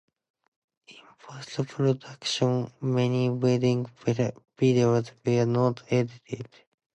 [0.87, 6.47] In post-production, many wedding videos were not edited.